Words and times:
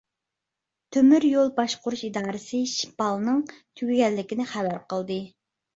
تۆمۈر 0.95 1.27
يول 1.31 1.51
باشقۇرۇش 1.59 2.03
ئىدارىسى 2.09 2.63
شىپالنىڭ 2.75 3.47
تۈگىگەنلىكىنى 3.53 4.53
خەۋەر 4.57 4.87
قىلدى. 4.93 5.23